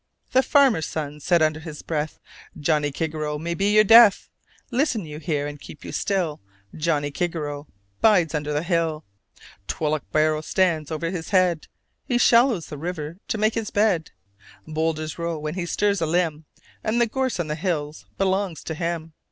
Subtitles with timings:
[0.31, 2.19] The farmer's son said under his breath,
[2.59, 4.31] "Johnnie Kigarrow may be your death
[4.71, 6.41] Listen you here, and keep you still
[6.75, 7.67] Johnnie Kigarrow
[8.01, 9.05] bides under the hill;
[9.67, 11.67] Twloch barrow stands over his head;
[12.07, 14.09] He shallows the river to make his bed;
[14.67, 16.45] Bowlders roll when he stirs a limb;
[16.83, 19.13] And the gorse on the hills belongs to him!